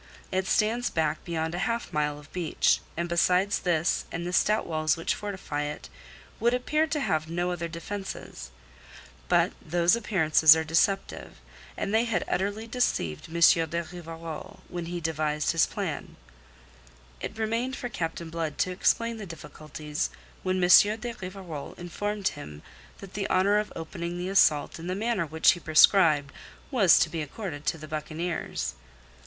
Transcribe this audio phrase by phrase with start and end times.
[0.31, 4.65] It stands back beyond a half mile of beach, and besides this and the stout
[4.65, 5.89] Walls which fortify it,
[6.39, 8.49] would appear to have no other defences.
[9.29, 11.35] But those appearances are deceptive,
[11.77, 13.33] and they had utterly deceived M.
[13.69, 16.15] de Rivarol, when he devised his plan.
[17.19, 20.09] It remained for Captain Blood to explain the difficulties
[20.41, 20.67] when M.
[20.67, 22.63] de Rivarol informed him
[22.97, 26.33] that the honour of opening the assault in the manner which he prescribed
[26.71, 28.73] was to be accorded to the buccaneers.